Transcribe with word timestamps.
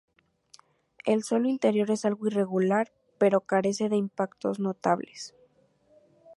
El 1.05 1.21
suelo 1.21 1.47
interior 1.47 1.91
es 1.91 2.05
algo 2.05 2.25
irregular, 2.25 2.91
pero 3.19 3.41
carece 3.41 3.87
de 3.87 3.97
impactos 3.97 4.59
notables. 4.59 5.35